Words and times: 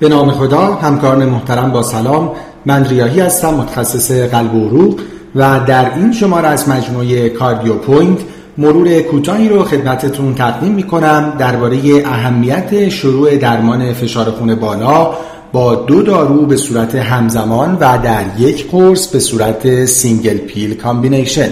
به 0.00 0.08
نام 0.08 0.30
خدا 0.30 0.58
همکاران 0.58 1.24
محترم 1.24 1.72
با 1.72 1.82
سلام. 1.82 2.30
من 2.66 2.84
ریاحی 2.84 3.20
هستم 3.20 3.54
متخصص 3.54 4.10
قلب 4.10 4.54
و 4.54 4.68
عروق 4.68 5.00
و 5.34 5.60
در 5.66 5.94
این 5.94 6.12
شماره 6.12 6.48
از 6.48 6.68
مجموعه 6.68 7.28
CardioPoint 7.28 8.18
مرور 8.58 9.00
کوتاهی 9.00 9.48
رو 9.48 9.64
خدمتتون 9.64 10.34
تقدیم 10.34 10.72
می 10.72 10.82
کنم 10.82 11.32
درباره 11.38 11.78
اهمیت 12.06 12.88
شروع 12.88 13.36
درمان 13.36 13.92
فشار 13.92 14.30
خون 14.30 14.54
بالا 14.54 15.14
با 15.52 15.74
دو 15.74 16.02
دارو 16.02 16.46
به 16.46 16.56
صورت 16.56 16.94
همزمان 16.94 17.74
و 17.80 17.98
در 18.02 18.24
یک 18.38 18.70
قرص 18.70 19.06
به 19.06 19.18
صورت 19.18 19.84
single 19.84 20.36
pill 20.36 20.74
combination. 20.74 21.50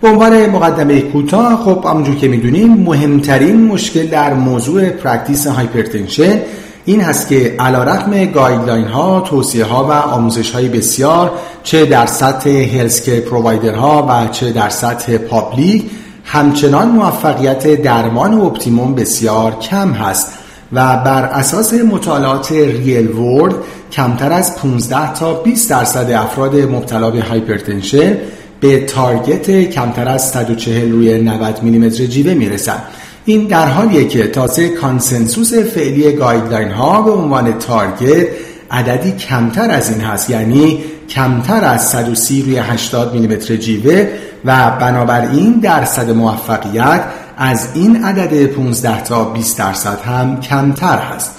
به 0.00 0.08
عنوان 0.08 0.46
مقدمه 0.46 1.00
کوتاه 1.00 1.56
خب 1.64 1.84
همونجور 1.90 2.16
که 2.16 2.28
می‌دونیم 2.28 2.72
مهمترین 2.72 3.66
مشکل 3.66 4.06
در 4.06 4.34
موضوع 4.34 4.88
practice 4.88 5.46
hypertension 5.46 6.40
این 6.84 7.00
هست 7.00 7.28
که 7.28 7.54
علی 7.58 7.82
رغم 7.82 8.24
guideline 8.24 8.84
ها 8.86 9.20
توصیه 9.20 9.64
ها 9.64 9.84
و 9.84 9.92
آموزش 9.92 10.50
های 10.50 10.68
بسیار 10.68 11.32
چه 11.62 11.86
در 11.86 12.06
سطح 12.06 12.50
healthcare 12.50 13.20
provider 13.20 13.74
ها 13.74 14.06
و 14.08 14.28
چه 14.32 14.52
در 14.52 14.68
سطح 14.68 15.16
public 15.16 15.84
همچنان 16.24 16.88
موفقیت 16.88 17.82
درمان 17.82 18.40
optimum 18.40 18.94
بسیار 18.94 19.58
کم 19.58 19.92
هست 19.92 20.32
و 20.72 20.96
بر 20.96 21.24
اساس 21.24 21.74
مطالعات 21.74 22.52
real 22.52 23.08
world 23.08 23.54
کمتر 23.92 24.32
از 24.32 24.56
15 24.56 25.14
تا 25.14 25.34
20 25.34 25.70
درصد 25.70 26.10
افراد 26.10 26.56
مبتلا 26.56 27.10
به 27.10 27.22
hypertension 27.22 28.16
به 28.60 28.80
target 28.86 29.50
کمتر 29.70 30.08
از 30.08 30.30
140 30.30 30.92
روی 30.92 31.22
90 31.22 31.62
میلیمتر 31.62 32.06
جیوه 32.06 32.34
می‌رسند. 32.34 32.82
این 33.24 33.46
در 33.46 33.66
حالیه 33.66 34.08
که 34.08 34.26
تازه 34.26 34.68
consensus 34.68 35.54
فعلی 35.54 36.12
guideline 36.12 36.70
ها 36.70 37.02
به 37.02 37.10
عنوان 37.10 37.58
target 37.58 38.26
عددی 38.70 39.12
کمتر 39.12 39.70
از 39.70 39.90
این 39.90 40.00
هست 40.00 40.30
یعنی 40.30 40.84
کمتر 41.08 41.64
از 41.64 41.88
130 41.88 42.42
روی 42.42 42.58
80 42.58 43.14
میلیمتر 43.14 43.56
جیوه 43.56 44.08
و 44.44 44.70
بنابراین 44.70 45.52
درصد 45.52 46.10
موفقیت 46.10 47.04
از 47.36 47.68
این 47.74 48.04
عدد 48.04 48.46
15 48.46 49.02
تا 49.02 49.24
20 49.24 49.58
درصد 49.58 50.00
هم 50.00 50.40
کمتر 50.40 50.98
هست. 50.98 51.32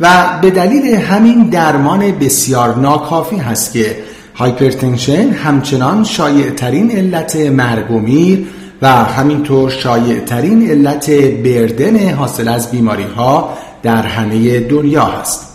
و 0.00 0.38
به 0.42 0.50
دلیل 0.50 0.94
همین 0.94 1.42
درمان 1.42 2.12
بسیار 2.18 2.76
ناکافی 2.76 3.36
هست 3.36 3.72
که 3.72 3.96
hypertension 4.34 5.30
همچنان 5.30 6.04
شایع 6.04 6.50
ترین 6.50 6.90
علت 6.90 7.36
مرگ 7.36 7.90
و 7.90 7.98
میر 7.98 8.46
و 8.82 8.88
همینطور 8.88 9.70
شایع 9.70 10.20
ترین 10.20 10.70
علت 10.70 11.10
burden 11.10 12.10
حاصل 12.10 12.48
از 12.48 12.70
بیماری 12.70 13.02
ها 13.02 13.54
در 13.82 14.02
همه 14.02 14.60
دنیا 14.60 15.04
هست. 15.04 15.46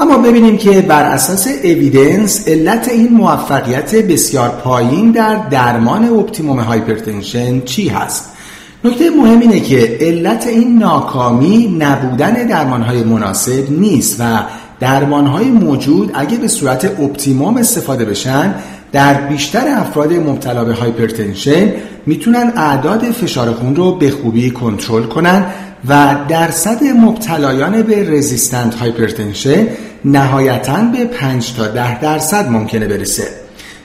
اما 0.00 0.18
ببینیم 0.18 0.56
که 0.56 0.80
بر 0.80 1.02
اساس 1.02 1.48
evidence 1.64 2.48
علت 2.48 2.88
این 2.88 3.12
موفقیت 3.12 3.94
بسیار 3.94 4.48
پایین 4.48 5.10
در 5.10 5.34
درمان 5.48 6.04
optimum 6.04 6.60
hypertension 6.60 7.60
چی 7.60 7.88
هست؟ 7.88 8.30
نکته 8.84 9.10
مهم 9.10 9.40
اینه 9.40 9.60
که 9.60 9.98
علت 10.00 10.46
این 10.46 10.78
ناکامی 10.78 11.76
نبودن 11.78 12.32
درمانهای 12.32 13.02
مناسب 13.02 13.70
نیست 13.70 14.20
و 14.20 14.42
درمانهای 14.80 15.44
موجود 15.44 16.10
اگه 16.14 16.36
به 16.36 16.48
صورت 16.48 17.00
optimum 17.00 17.56
استفاده 17.56 18.04
بشن 18.04 18.54
در 18.92 19.14
بیشتر 19.14 19.68
افراد 19.68 20.12
مبتلا 20.12 20.64
به 20.64 20.74
hypertension 20.74 21.72
می‌تونن 22.06 22.52
اعداد 22.56 23.04
فشار 23.04 23.52
خون 23.52 23.76
رو 23.76 23.94
به 23.94 24.10
خوبی 24.10 24.50
کنترل 24.50 25.02
کنن 25.02 25.46
و 25.88 26.16
درصد 26.28 26.84
مبتلایان 26.84 27.82
به 27.82 28.10
resistant 28.10 28.74
hypertension 28.74 29.66
نهایتا 30.04 30.76
به 30.76 31.04
5 31.04 31.54
تا 31.54 31.66
10 31.66 32.00
درصد 32.00 32.50
ممکنه 32.50 32.86
برسه. 32.86 33.28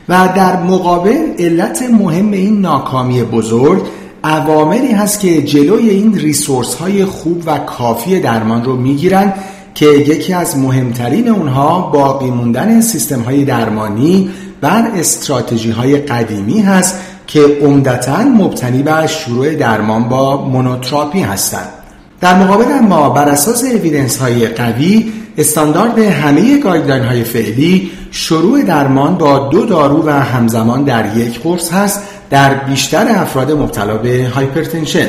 و 0.09 0.29
در 0.35 0.63
مقابل 0.63 1.17
علت 1.39 1.81
مهم 1.81 2.31
این 2.31 2.61
ناکامی 2.61 3.23
بزرگ 3.23 3.81
عواملی 4.23 4.91
هست 4.91 5.19
که 5.19 5.41
جلوی 5.41 5.89
این 5.89 6.17
resource 6.17 6.75
های 6.75 7.05
خوب 7.05 7.43
و 7.45 7.57
کافی 7.57 8.19
درمان 8.19 8.63
رو 8.63 8.75
می‌گیرن 8.75 9.33
که 9.75 9.85
یکی 9.85 10.33
از 10.33 10.57
مهمترین 10.57 11.29
اونها 11.29 11.81
باقی 11.81 12.29
موندن 12.29 12.81
سیستم 12.81 13.21
های 13.21 13.45
درمانی 13.45 14.29
بر 14.61 14.91
استراتژی 14.95 15.71
های 15.71 15.97
قدیمی 15.97 16.61
هست 16.61 16.99
که 17.27 17.41
عمدتا 17.61 18.23
مبتنی 18.23 18.83
بر 18.83 19.07
شروع 19.07 19.55
درمان 19.55 20.09
با 20.09 20.45
monotherapy 20.45 21.21
هستند. 21.21 21.69
در 22.21 22.35
مقابل 22.35 22.79
ما 22.79 23.09
بر 23.09 23.29
اساس 23.29 23.63
evidence 23.63 24.17
های 24.17 24.47
قوی 24.47 25.13
استاندارد 25.37 25.99
همه 25.99 26.59
guideline 26.59 27.03
های 27.03 27.23
فعلی 27.23 27.91
شروع 28.11 28.61
درمان 28.63 29.17
با 29.17 29.49
دو 29.49 29.65
دارو 29.65 30.03
و 30.07 30.09
همزمان 30.09 30.83
در 30.83 31.17
یک 31.17 31.39
قرص 31.39 31.73
هست 31.73 32.01
در 32.29 32.53
بیشتر 32.53 33.07
افراد 33.09 33.51
مبتلا 33.51 33.97
به 33.97 34.27
hypertension 34.35 35.07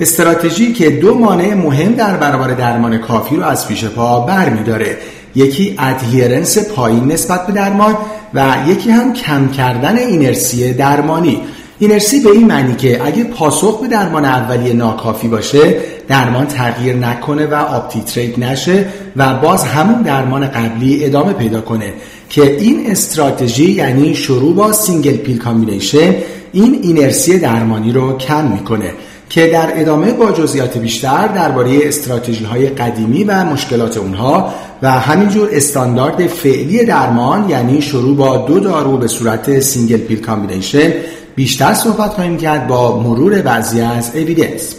استراتژی 0.00 0.72
که 0.72 0.90
دو 0.90 1.14
مانع 1.14 1.54
مهم 1.54 1.92
در 1.92 2.16
برابر 2.16 2.54
درمان 2.54 2.98
کافی 2.98 3.36
رو 3.36 3.44
از 3.44 3.68
پیش 3.68 3.84
پا 3.84 4.20
برمیداره. 4.20 4.96
یکی 5.34 5.76
adherence 5.78 6.58
پایین 6.58 7.12
نسبت 7.12 7.46
به 7.46 7.52
درمان 7.52 7.96
و 8.34 8.54
یکی 8.68 8.90
هم 8.90 9.12
کم 9.12 9.48
کردن 9.48 9.98
اینرسی 9.98 10.72
درمانی. 10.72 11.40
اینرسی 11.78 12.20
به 12.20 12.30
این 12.30 12.46
معنی 12.46 12.74
که 12.74 13.06
اگه 13.06 13.24
پاسخ 13.24 13.80
به 13.80 13.88
درمان 13.88 14.24
اولیه 14.24 14.72
ناکافی 14.72 15.28
باشه 15.28 15.74
درمان 16.08 16.46
تغییر 16.46 16.96
نکنه 16.96 17.46
و 17.46 17.54
up-titrate 17.54 18.38
نشه 18.38 18.86
و 19.16 19.34
باز 19.34 19.64
همون 19.64 20.02
درمان 20.02 20.46
قبلی 20.46 21.04
ادامه 21.04 21.32
پیدا 21.32 21.60
کنه 21.60 21.92
که 22.28 22.56
این 22.56 22.90
استراتژی 22.90 23.72
یعنی 23.72 24.14
شروع 24.14 24.54
با 24.54 24.72
single 24.72 25.16
pill 25.16 25.38
combination 25.38 26.14
این 26.52 26.80
اینرسی 26.82 27.38
درمانی 27.38 27.92
رو 27.92 28.18
کم 28.18 28.44
می‌کنه. 28.44 28.92
که 29.28 29.46
در 29.46 29.80
ادامه 29.80 30.12
با 30.12 30.32
جزئیات 30.32 30.78
بیشتر 30.78 31.28
درباره 31.28 31.78
استراتژی 31.82 32.44
های 32.44 32.68
قدیمی 32.68 33.24
و 33.24 33.44
مشکلات 33.44 33.96
اونها 33.96 34.54
و 34.82 34.90
همینجور 34.90 35.48
استاندارد 35.52 36.26
فعلی 36.26 36.84
درمان 36.84 37.50
یعنی 37.50 37.82
شروع 37.82 38.16
با 38.16 38.36
دو 38.36 38.60
دارو 38.60 38.96
به 38.96 39.06
صورت 39.06 39.60
single 39.60 39.96
pill 39.96 40.20
combination 40.20 40.92
بیشتر 41.36 41.74
صحبت 41.74 42.10
خواهیم 42.10 42.36
کرد 42.36 42.66
با 42.66 43.00
مرور 43.00 43.42
بعضی 43.42 43.80
از 43.80 44.10
evidence 44.14 44.74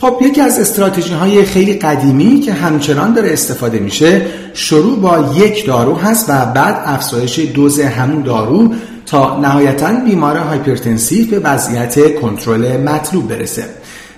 خب 0.00 0.18
یکی 0.20 0.40
از 0.40 0.58
استراتژی 0.58 1.12
های 1.12 1.44
خیلی 1.44 1.74
قدیمی 1.74 2.40
که 2.40 2.52
همچنان 2.52 3.14
داره 3.14 3.32
استفاده 3.32 3.78
میشه 3.78 4.22
شروع 4.54 4.98
با 4.98 5.34
یک 5.36 5.66
دارو 5.66 5.94
هست 5.94 6.30
و 6.30 6.46
بعد 6.46 6.82
افزایش 6.86 7.38
دوز 7.38 7.80
همون 7.80 8.22
دارو 8.22 8.74
تا 9.10 9.40
نهایتا 9.40 9.92
بیمار 10.04 10.36
hypertensive 10.36 11.30
به 11.30 11.38
وضعیت 11.38 12.20
کنترل 12.20 12.76
مطلوب 12.76 13.28
برسه. 13.28 13.64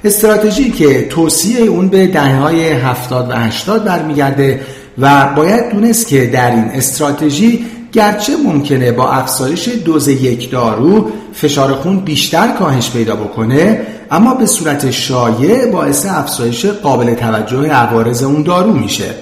استراتژی 0.04 0.70
که 0.70 1.08
توصیه 1.08 1.60
اون 1.60 1.88
به 1.88 2.06
دهه 2.06 2.36
های 2.36 2.72
70 2.72 3.30
و 3.30 3.34
80 3.34 3.84
برمیگرده 3.84 4.60
و 4.98 5.26
باید 5.36 5.70
دونست 5.72 6.06
که 6.06 6.26
در 6.26 6.50
این 6.50 6.64
استراتژی 6.64 7.66
گرچه 7.92 8.32
ممکنه 8.36 8.92
با 8.92 9.10
افزایش 9.10 9.68
دوز 9.68 10.08
یک 10.08 10.50
دارو 10.50 11.10
فشار 11.32 11.72
خون 11.72 12.00
بیشتر 12.00 12.48
کاهش 12.48 12.90
پیدا 12.90 13.16
بکنه 13.16 13.80
اما 14.10 14.34
به 14.34 14.46
صورت 14.46 14.90
شایع 14.90 15.66
باعث 15.66 16.06
افزایش 16.06 16.66
قابل 16.66 17.14
توجه 17.14 17.68
عوارض 17.68 18.22
اون 18.22 18.42
دارو 18.42 18.72
میشه. 18.72 19.14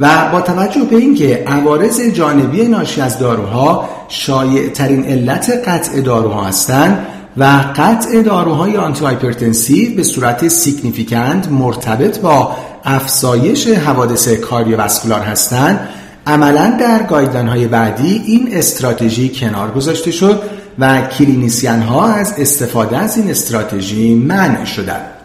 و 0.00 0.28
با 0.32 0.40
توجه 0.40 0.80
به 0.80 0.96
اینکه 0.96 1.44
عوارض 1.46 2.00
جانبی 2.00 2.68
ناشی 2.68 3.00
از 3.00 3.18
داروها 3.18 3.88
شایع 4.08 4.68
ترین 4.68 5.04
علت 5.04 5.68
قطع 5.68 6.00
داروها 6.00 6.44
هستند 6.44 7.06
و 7.36 7.44
قطع 7.76 8.22
داروهای 8.22 8.76
antihypertensive 8.76 9.96
به 9.96 10.02
صورت 10.02 10.48
significant 10.48 11.48
مرتبط 11.48 12.18
با 12.18 12.56
افزایش 12.84 13.68
حوادث 13.68 14.28
cardiovascular 14.28 15.20
هستند 15.20 15.88
عملا 16.26 16.76
در 16.80 17.02
guideline 17.02 17.48
های 17.48 17.66
بعدی 17.66 18.22
این 18.26 18.48
استراتژی 18.52 19.28
کنار 19.28 19.70
گذاشته 19.70 20.10
شد 20.10 20.42
و 20.78 21.02
clinician 21.02 21.82
ها 21.82 22.06
از 22.06 22.34
استفاده 22.38 22.98
از 22.98 23.16
این 23.16 23.30
استراتژی 23.30 24.14
منع 24.14 24.64
شدند. 24.64 25.15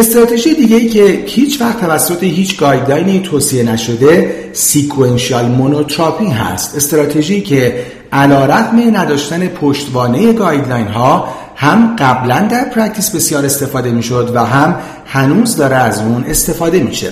استراتژی 0.00 0.54
دیگه 0.54 0.76
ای 0.76 0.88
که 0.88 1.24
هیچ 1.26 1.60
وقت 1.60 1.80
توسط 1.80 2.22
هیچ 2.22 2.58
guideline 2.58 3.14
ی 3.14 3.20
توصیه 3.20 3.62
نشده 3.62 4.34
sequential 4.52 5.46
monotherapy 5.46 6.26
هست 6.26 6.76
استراتژی 6.76 7.40
که 7.40 7.86
علی‌رغم 8.12 8.96
نداشتن 8.96 9.46
پشتوانه 9.46 10.32
guideline 10.32 10.86
ها 10.86 11.28
هم 11.56 11.96
قبلا 11.98 12.40
در 12.40 12.64
practice 12.64 13.10
بسیار 13.10 13.44
استفاده 13.44 13.90
می 13.90 14.02
شد 14.02 14.32
و 14.34 14.44
هم 14.44 14.76
هنوز 15.06 15.56
داره 15.56 15.76
از 15.76 16.00
اون 16.00 16.24
استفاده 16.24 16.82
میشه. 16.82 17.10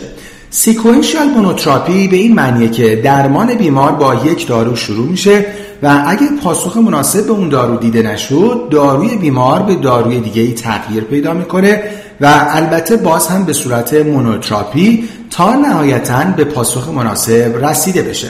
sequential 0.51 1.29
monotherapy 1.29 2.09
به 2.09 2.17
این 2.17 2.35
معنیه 2.35 2.69
که 2.69 2.97
درمان 2.97 3.55
بیمار 3.55 3.93
با 3.93 4.15
یک 4.15 4.47
دارو 4.47 4.77
شروع 4.77 5.09
میشه 5.09 5.47
و 5.83 6.05
اگه 6.07 6.27
پاسخ 6.45 6.77
مناسب 6.77 7.27
به 7.27 7.33
اون 7.33 7.49
دارو 7.49 7.77
دیده 7.77 8.03
نشد 8.03 8.69
داروی 8.71 9.17
بیمار 9.17 9.63
به 9.63 9.75
داروی 9.75 10.21
دیگه 10.21 10.43
ای 10.43 10.53
تغییر 10.53 11.05
پیدا 11.05 11.35
می‌کنه 11.35 11.83
و 12.21 12.47
البته 12.49 12.97
باز 12.97 13.27
هم 13.27 13.45
به 13.45 13.53
صورت 13.53 13.95
monotherapy 13.95 15.09
تا 15.31 15.55
نهایتا 15.55 16.25
به 16.25 16.45
پاسخ 16.45 16.89
مناسب 16.89 17.65
رسیده 17.65 18.03
بشه. 18.03 18.29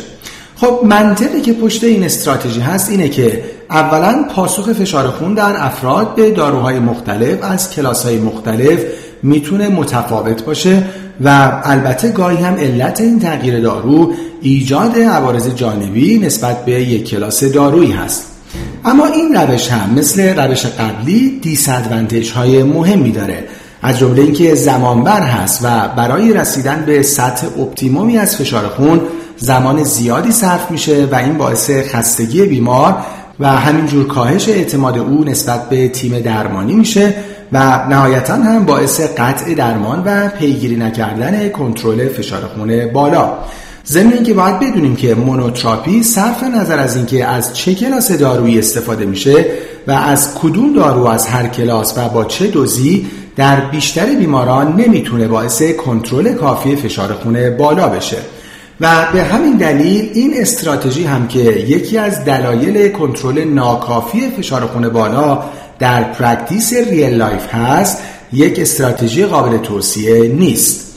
خب 0.56 0.80
منطقی 0.84 1.40
که 1.40 1.52
پشت 1.52 1.84
این 1.84 2.04
استراتژی 2.04 2.60
هست 2.60 2.90
اینه 2.90 3.08
که 3.08 3.42
اولا 3.70 4.24
پاسخ 4.34 4.72
فشار 4.72 5.08
خون 5.08 5.34
در 5.34 5.54
افراد 5.56 6.14
به 6.14 6.30
داروهای 6.30 6.78
مختلف 6.78 7.38
از 7.42 7.70
کلاس 7.70 8.04
های 8.04 8.18
مختلف 8.18 8.80
می‌تونه 9.22 9.68
متفاوت 9.68 10.44
باشه 10.44 10.82
و 11.20 11.60
البته 11.64 12.10
گاهی 12.10 12.36
هم 12.36 12.54
علت 12.54 13.00
این 13.00 13.20
تغییر 13.20 13.60
دارو 13.60 14.12
ایجاد 14.42 14.98
عوارض 14.98 15.48
جانبی 15.48 16.18
نسبت 16.18 16.64
به 16.64 16.72
یک 16.72 17.10
کلاس 17.10 17.44
دارویی 17.44 17.92
هست. 17.92 18.24
اما 18.84 19.06
این 19.06 19.34
روش 19.34 19.68
هم 19.68 19.94
مثل 19.94 20.38
روش 20.38 20.66
قبلی 20.66 21.38
دیسادوانتیج 21.42 22.32
های 22.32 22.62
مهمی 22.62 23.12
داره 23.12 23.44
از 23.82 23.98
جمله 23.98 24.22
اینکه 24.22 24.54
زمانبر 24.54 25.22
هست 25.22 25.60
و 25.64 25.88
برای 25.96 26.32
رسیدن 26.32 26.84
به 26.86 27.02
سطح 27.02 27.46
اپتیمومی 27.60 28.18
از 28.18 28.36
فشار 28.36 28.68
خون 28.68 29.00
زمان 29.36 29.84
زیادی 29.84 30.32
صرف 30.32 30.70
میشه 30.70 31.08
و 31.12 31.14
این 31.14 31.38
باعث 31.38 31.70
خستگی 31.70 32.42
بیمار 32.42 32.96
و 33.40 33.48
همینجور 33.48 34.06
کاهش 34.06 34.48
اعتماد 34.48 34.98
او 34.98 35.24
نسبت 35.24 35.68
به 35.68 35.88
تیم 35.88 36.18
درمانی 36.18 36.74
میشه 36.74 37.14
و 37.52 37.86
نهایتا 37.90 38.34
هم 38.34 38.64
باعث 38.64 39.00
قطع 39.00 39.54
درمان 39.54 40.02
و 40.06 40.28
پیگیری 40.28 40.76
نکردن 40.76 41.48
کنترل 41.48 42.08
فشار 42.08 42.40
خون 42.40 42.86
بالا. 42.86 43.32
ضمن 43.86 44.12
اینکه 44.12 44.34
باید 44.34 44.60
بدونیم 44.60 44.96
که 44.96 45.14
مونوتراپی 45.14 46.02
صرف 46.02 46.42
نظر 46.42 46.78
از 46.78 46.96
اینکه 46.96 47.26
از 47.26 47.56
چه 47.56 47.74
کلاس 47.74 48.12
دارویی 48.12 48.58
استفاده 48.58 49.06
میشه 49.06 49.46
و 49.86 49.92
از 49.92 50.34
کدوم 50.34 50.72
دارو 50.72 51.06
از 51.06 51.26
هر 51.26 51.48
کلاس 51.48 51.98
و 51.98 52.08
با 52.08 52.24
چه 52.24 52.46
دوزی 52.46 53.06
در 53.38 53.60
بیشتر 53.60 54.06
بیماران 54.06 54.76
نمی‌تونه 54.76 55.28
باعث 55.28 55.62
کنترل 55.62 56.32
کافی 56.32 56.76
فشار 56.76 57.12
خون 57.12 57.56
بالا 57.56 57.88
بشه. 57.88 58.16
و 58.80 59.06
به 59.12 59.22
همین 59.22 59.56
دلیل 59.56 60.10
این 60.14 60.34
استراتژی 60.36 61.04
هم 61.04 61.28
که 61.28 61.38
یکی 61.38 61.98
از 61.98 62.24
دلایل 62.24 62.88
کنترل 62.88 63.44
ناکافی 63.44 64.30
فشار 64.38 64.66
خون 64.66 64.88
بالا 64.88 65.42
در 65.78 66.02
practice 66.02 66.72
real 66.72 67.14
life 67.14 67.54
هست 67.54 67.98
یک 68.32 68.58
استراتژی 68.58 69.24
قابل 69.24 69.58
توصیه 69.58 70.28
نیست. 70.28 70.94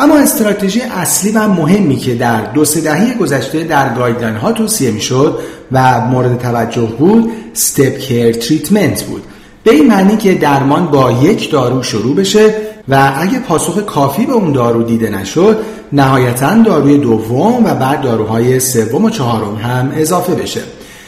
اما 0.00 0.18
استراتژی 0.18 0.80
اصلی 0.80 1.32
و 1.32 1.48
مهمی 1.48 1.96
که 1.96 2.14
در 2.14 2.40
دو 2.40 2.64
سه 2.64 2.80
دهه 2.80 3.14
گذشته 3.14 3.64
در 3.64 3.94
guideline 3.94 4.36
ها 4.36 4.52
توصیه 4.52 4.90
می‌شد 4.90 5.38
و 5.72 6.00
مورد 6.00 6.38
توجه 6.38 6.88
بود 6.98 7.32
step 7.54 7.98
care 7.98 8.32
treatment 8.32 9.02
بود. 9.02 9.22
به 9.64 9.70
این 9.70 9.86
معنی 9.86 10.16
که 10.16 10.34
درمان 10.34 10.86
با 10.86 11.12
یک 11.12 11.50
دارو 11.50 11.82
شروع 11.82 12.16
بشه 12.16 12.54
و 12.88 13.12
اگه 13.16 13.38
پاسخ 13.38 13.78
کافی 13.78 14.26
به 14.26 14.32
اون 14.32 14.52
دارو 14.52 14.82
دیده 14.82 15.10
نشد 15.10 15.56
نهایتا 15.92 16.54
داروی 16.54 16.98
دوم 16.98 17.64
و 17.64 17.74
بعد 17.74 18.00
داروهای 18.00 18.60
سوم 18.60 19.04
و 19.04 19.10
چهارم 19.10 19.56
هم 19.56 19.92
اضافه 19.96 20.34
بشه. 20.34 20.60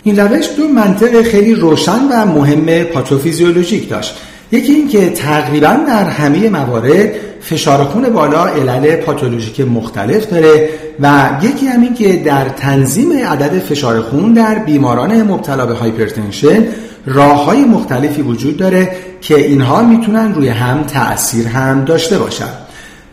این 0.03 0.19
روش 0.19 0.47
دو 0.57 0.69
منطق 0.69 1.23
خیلی 1.23 1.55
روشن 1.55 2.09
و 2.13 2.27
مهم 2.27 2.85
پاتوفیزیولوژیک 2.85 3.89
داشت. 3.89 4.17
یکی 4.53 4.73
این 4.73 4.89
که 4.89 5.11
تقریبا 5.11 5.77
در 5.89 6.05
همه 6.05 6.49
موارد 6.49 7.11
فشار 7.41 7.85
خون 7.85 8.09
بالا 8.09 8.47
علل 8.47 8.97
پاتولوژیک 8.97 9.61
مختلف 9.61 10.31
داره 10.31 10.69
و 11.01 11.31
یکی 11.43 11.67
همین 11.67 11.95
که 11.95 12.13
در 12.17 12.49
تنظیم 12.49 13.13
عدد 13.13 13.59
فشار 13.59 14.01
خون 14.01 14.33
در 14.33 14.59
بیماران 14.59 15.23
مبتلا 15.23 15.67
به 15.67 15.75
هایپرتنشن 15.75 16.65
راه 17.07 17.45
های 17.45 17.65
مختلفی 17.65 18.23
وجود 18.23 18.57
داره 18.57 18.97
که 19.21 19.37
اینها 19.37 19.83
می‌تونن 19.83 20.35
روی 20.35 20.49
هم 20.49 20.83
تأثیر 20.83 21.47
هم 21.47 21.85
داشته 21.85 22.19
باشن. 22.19 22.49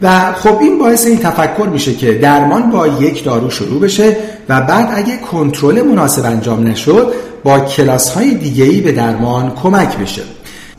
و 0.02 0.34
خب 0.34 0.58
این 0.62 0.80
باعث 0.80 1.06
این 1.06 1.18
تفکر 1.18 1.68
میشه 1.72 1.94
که 1.94 2.14
درمان 2.14 2.72
با 2.72 2.88
یک 2.88 3.24
دارو 3.24 3.50
شروع 3.50 3.82
بشه 3.82 4.18
و 4.50 4.62
بعد 4.62 4.90
اگه 4.94 5.18
کنترل 5.18 5.82
مناسب 5.82 6.26
انجام 6.26 6.68
نشد 6.68 7.14
با 7.44 7.60
کلاس 7.60 8.10
های 8.10 8.34
دیگهی 8.34 8.82
به 8.82 8.92
درمان 8.92 9.52
کمک 9.64 9.98
بشه. 9.98 10.22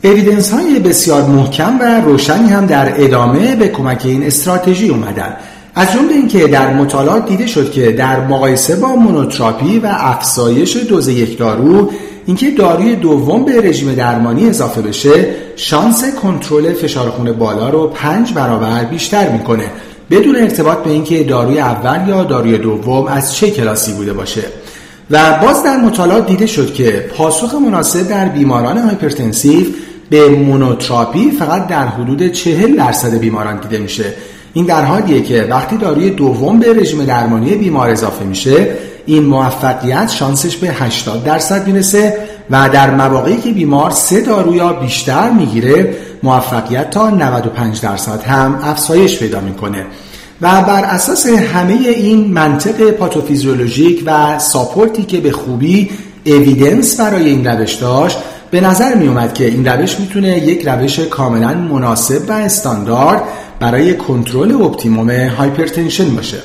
اویدنس 0.03 0.51
های 0.51 0.79
بسیار 0.79 1.21
محکم 1.23 1.79
و 1.79 2.01
روشنی 2.01 2.49
هم 2.49 2.65
در 2.65 3.03
ادامه 3.03 3.55
به 3.55 3.67
کمک 3.67 4.01
این 4.05 4.23
استراتژی 4.23 4.89
اومدن. 4.89 5.33
از 5.75 5.91
جمله 5.93 6.13
اینکه 6.13 6.47
در 6.47 6.73
مطالعات 6.73 7.27
دیده 7.27 7.47
شد 7.47 7.71
که 7.71 7.91
در 7.91 8.19
مقایسه 8.27 8.75
با 8.75 8.95
مونوتراپی 8.95 9.79
و 9.79 9.87
افزایش 9.91 10.77
دوز 10.77 11.07
یک 11.07 11.37
دارو 11.37 11.91
اینکه 12.25 12.51
داروی 12.51 12.95
دوم 12.95 13.45
به 13.45 13.61
رژیم 13.61 13.93
درمانی 13.93 14.49
اضافه 14.49 14.81
بشه 14.81 15.27
شانس 15.55 16.03
کنترل 16.21 16.73
فشار 16.73 17.09
خون 17.09 17.31
بالا 17.31 17.69
رو 17.69 17.87
پنج 17.87 18.33
برابر 18.33 18.83
بیشتر 18.83 19.29
می‌کنه 19.29 19.71
بدون 20.11 20.35
ارتباط 20.35 20.77
به 20.77 20.89
اینکه 20.89 21.23
داروی 21.23 21.59
اول 21.59 22.09
یا 22.09 22.23
داروی 22.23 22.57
دوم 22.57 23.07
از 23.07 23.35
چه 23.35 23.51
کلاسی 23.51 23.93
بوده 23.93 24.13
باشه. 24.13 24.41
و 25.11 25.39
باز 25.41 25.63
در 25.63 25.77
مطالعات 25.77 26.27
دیده 26.27 26.45
شد 26.45 26.73
که 26.73 27.05
پاسخ 27.17 27.53
مناسب 27.53 28.07
در 28.07 28.25
بیماران 28.25 28.77
hypertensive 28.77 29.65
به 30.09 30.29
monotherapy 30.29 31.31
فقط 31.31 31.67
در 31.67 31.87
حدود 31.87 32.31
40 32.31 32.75
درصد 32.75 33.17
بیماران 33.17 33.59
دیده 33.59 33.77
میشه. 33.77 34.05
این 34.53 34.65
در 34.65 34.85
حالیه 34.85 35.21
که 35.21 35.47
وقتی 35.49 35.77
داروی 35.77 36.09
دوم 36.09 36.59
به 36.59 36.73
رژیم 36.73 37.05
درمانی 37.05 37.55
بیمار 37.55 37.89
اضافه 37.89 38.25
میشه 38.25 38.67
این 39.05 39.23
موفقیت 39.23 40.09
شانسش 40.09 40.57
به 40.57 40.67
80 40.67 41.23
درصد 41.23 41.67
می‌رسه 41.67 42.17
و 42.49 42.69
در 42.69 42.91
مواقعی 42.91 43.37
که 43.37 43.51
بیمار 43.51 43.91
سه 43.91 44.21
دارو 44.21 44.55
یا 44.55 44.73
بیشتر 44.73 45.29
می‌گیره 45.29 45.95
موفقیت 46.23 46.89
تا 46.89 47.09
95 47.09 47.81
درصد 47.81 48.23
هم 48.23 48.59
افزایش 48.63 49.19
پیدا 49.19 49.39
می‌کنه. 49.39 49.85
و 50.41 50.61
بر 50.61 50.83
اساس 50.83 51.27
همه 51.27 51.73
این 51.73 52.25
منطق 52.25 52.89
پاتوفیزیولوژیک 52.89 54.03
و 54.05 54.39
support 54.39 54.95
ی 54.95 55.03
که 55.03 55.17
به 55.17 55.31
خوبی 55.31 55.89
evidence 56.25 56.99
برای 56.99 57.29
این 57.29 57.47
روش 57.47 57.73
داشت 57.73 58.17
به 58.51 58.61
نظر 58.61 58.95
می 58.95 59.07
اومد 59.07 59.33
که 59.33 59.45
این 59.45 59.67
روش 59.67 59.99
می‌تونه 59.99 60.37
یک 60.37 60.67
روش 60.67 60.99
کاملا 60.99 61.53
مناسب 61.53 62.29
و 62.29 62.31
استاندارد 62.31 63.23
برای 63.59 63.97
کنترل 63.97 64.61
optimum 64.61 65.09
hypertension 65.09 66.15
باشه. 66.15 66.37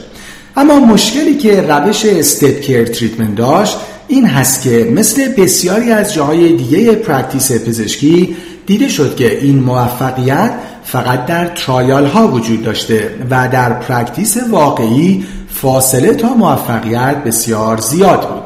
اما 0.61 0.81
مشکلی 0.81 1.35
که 1.35 1.61
روش 1.61 2.07
step 2.07 2.61
care 2.61 2.85
treatment 2.85 3.35
داشت 3.35 3.77
این 4.09 4.27
هست 4.27 4.63
که 4.63 4.91
مثل 4.95 5.29
بسیاری 5.29 5.93
از 5.93 6.15
جاهای 6.15 6.57
دیگه 6.57 6.93
practice 6.93 7.53
پزشکی 7.53 8.37
دیده 8.67 8.89
شد 8.89 9.17
که 9.17 9.39
این 9.39 9.59
موفقیت 9.59 10.53
فقط 10.85 11.27
در 11.27 11.47
trial 11.47 12.07
ها 12.07 12.29
وجود 12.29 12.63
داشته 12.63 13.15
و 13.31 13.49
در 13.49 13.73
practice 13.73 14.37
واقعی 14.51 15.25
فاصله 15.49 16.15
تا 16.15 16.29
موفقیت 16.29 17.17
بسیار 17.25 17.77
زیاد 17.77 18.29
بود. 18.29 18.43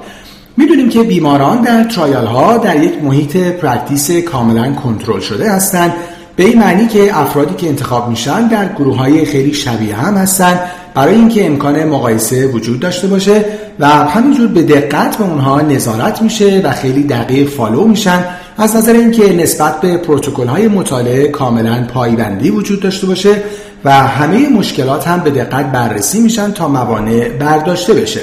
می‌دونیم 0.56 0.88
که 0.88 1.02
بیماران 1.02 1.60
در 1.60 1.84
trial 1.84 2.26
ها 2.26 2.58
در 2.58 2.82
یک 2.82 3.02
محیط 3.02 3.36
practice 3.36 4.10
کاملا 4.10 4.72
کنترل 4.72 5.20
شده 5.20 5.50
هستند 5.50 5.92
به 6.36 6.44
این 6.44 6.58
معنی 6.58 6.86
که 6.86 7.18
افرادی 7.18 7.54
که 7.54 7.68
انتخاب 7.68 8.08
میشن 8.08 8.48
در 8.48 8.68
گروه 8.68 8.96
های 8.96 9.24
خیلی 9.24 9.54
شبیه 9.54 9.96
هم 9.96 10.14
هستند 10.14 10.60
برای 10.94 11.14
اینکه 11.14 11.46
امکان 11.46 11.84
مقایسه 11.84 12.46
وجود 12.46 12.80
داشته 12.80 13.06
باشه 13.06 13.44
و 13.78 13.88
همینجور 13.88 14.48
به 14.48 14.62
دقت 14.62 15.16
به 15.16 15.24
اونها 15.24 15.60
نظارت 15.60 16.22
میشه 16.22 16.60
و 16.64 16.72
خیلی 16.72 17.02
دقیق 17.02 17.48
follow 17.48 17.84
میشن 17.84 18.24
از 18.58 18.76
نظر 18.76 18.92
اینکه 18.92 19.32
نسبت 19.32 19.80
به 19.80 19.96
پروتکل 19.96 20.46
های 20.46 20.68
مطالعه 20.68 21.28
کاملا 21.28 21.84
پایبندی 21.94 22.50
وجود 22.50 22.80
داشته 22.80 23.06
باشه 23.06 23.42
و 23.84 23.92
همه 23.92 24.48
مشکلات 24.48 25.08
هم 25.08 25.20
به 25.20 25.30
دقت 25.30 25.72
بررسی 25.72 26.20
میشن 26.20 26.52
تا 26.52 26.68
موانع 26.68 27.28
برداشته 27.28 27.94
بشه. 27.94 28.20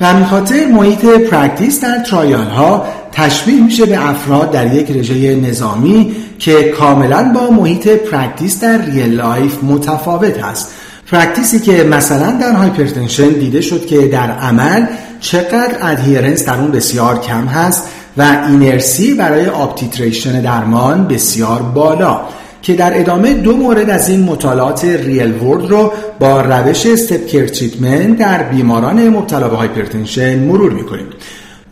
و 0.00 0.06
همین 0.06 0.24
خاطر 0.24 0.66
محیط 0.66 1.04
practice 1.04 1.84
در 1.84 1.98
trial 1.98 2.46
ها 2.46 2.86
تشبیه 3.12 3.62
میشه 3.62 3.86
به 3.86 4.08
افراد 4.08 4.50
در 4.50 4.74
یک 4.74 4.90
رژه 4.90 5.34
نظامی 5.34 6.16
که 6.38 6.62
کاملا 6.62 7.32
با 7.34 7.50
محیط 7.50 7.88
practice 7.88 8.60
در 8.60 8.84
real 8.84 9.14
life 9.14 9.64
متفاوت 9.64 10.38
هست 10.38 10.70
practice 11.10 11.54
ی 11.54 11.60
که 11.60 11.84
مثلا 11.84 12.30
در 12.30 12.52
hypertension 12.52 13.28
دیده 13.28 13.60
شد 13.60 13.86
که 13.86 14.08
در 14.08 14.30
عمل 14.30 14.86
چقدر 15.20 15.76
adherence 15.82 16.44
در 16.46 16.54
اون 16.54 16.70
بسیار 16.70 17.18
کم 17.20 17.46
هست 17.46 17.88
و 18.16 18.46
اینرسی 18.48 19.14
برای 19.14 19.46
up-titration 19.46 20.40
درمان 20.40 21.08
بسیار 21.08 21.62
بالا 21.62 22.20
که 22.62 22.74
در 22.74 23.00
ادامه 23.00 23.34
دو 23.34 23.56
مورد 23.56 23.90
از 23.90 24.08
این 24.08 24.22
مطالعات 24.22 24.84
real 24.84 25.42
world 25.42 25.70
رو 25.70 25.92
با 26.20 26.40
روش 26.40 26.86
step 26.86 27.26
care 27.26 27.46
treatment 27.46 28.18
در 28.18 28.42
بیماران 28.42 29.08
مبتلا 29.08 29.48
به 29.48 29.56
hypertension 29.56 30.38
مرور 30.38 30.72
می‌کنیم. 30.72 31.06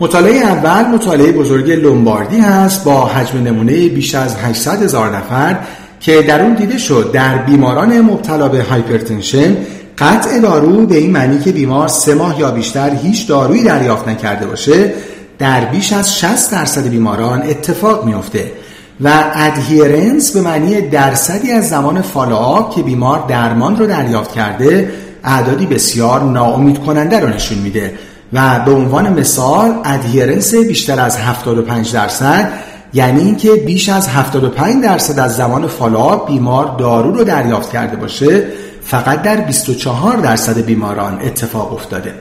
مطالعه 0.00 0.36
اول 0.36 0.94
مطالعه 0.94 1.32
بزرگ 1.32 1.70
لومباردی 1.70 2.38
هست 2.38 2.84
با 2.84 3.06
حجم 3.06 3.38
نمونه 3.38 3.88
بیش 3.88 4.14
از 4.14 4.36
800 4.36 4.82
هزار 4.82 5.16
نفر 5.16 5.56
که 6.00 6.22
در 6.22 6.42
اون 6.42 6.54
دیده 6.54 6.78
شد 6.78 7.10
در 7.12 7.38
بیماران 7.38 8.00
مبتلا 8.00 8.48
به 8.48 8.62
hypertension 8.62 9.56
قطع 9.98 10.38
دارو 10.38 10.86
به 10.86 10.96
این 10.96 11.10
معنی 11.10 11.38
که 11.38 11.52
بیمار 11.52 11.88
سه 11.88 12.14
ماه 12.14 12.40
یا 12.40 12.50
بیشتر 12.50 12.94
هیچ 12.94 13.28
دارویی 13.28 13.64
دریافت 13.64 14.08
نکرده 14.08 14.46
باشه 14.46 14.92
در 15.38 15.64
بیش 15.64 15.92
از 15.92 16.18
60 16.18 16.52
درصد 16.52 16.88
بیماران 16.88 17.42
اتفاق 17.42 18.04
میافته 18.04 18.52
و 19.00 19.24
adherence 19.34 20.32
به 20.32 20.40
معنی 20.40 20.80
درصدی 20.80 21.52
از 21.52 21.68
زمان 21.68 22.02
follow-up 22.02 22.76
که 22.76 22.82
بیمار 22.82 23.24
درمان 23.28 23.76
رو 23.76 23.86
دریافت 23.86 24.32
کرده 24.32 24.92
اعدادی 25.24 25.66
بسیار 25.66 26.22
ناامید 26.22 26.78
کننده 26.78 27.20
رو 27.20 27.28
نشون 27.28 27.58
میده. 27.58 27.92
و 28.32 28.60
به 28.66 28.72
عنوان 28.72 29.12
مثال 29.12 29.74
adherence 29.84 30.54
بیشتر 30.54 31.00
از 31.00 31.16
75 31.16 31.92
درصد 31.92 32.52
یعنی 32.94 33.20
اینکه 33.20 33.52
بیش 33.52 33.88
از 33.88 34.08
75 34.08 34.84
درصد 34.84 35.18
از 35.18 35.36
زمان 35.36 35.66
follow-up 35.66 36.28
بیمار 36.28 36.76
دارو 36.78 37.12
رو 37.12 37.24
دریافت 37.24 37.72
کرده 37.72 37.96
باشه 37.96 38.44
فقط 38.82 39.22
در 39.22 39.36
24 39.36 40.16
درصد 40.16 40.60
بیماران 40.60 41.20
اتفاق 41.22 41.72
افتاده. 41.72 42.14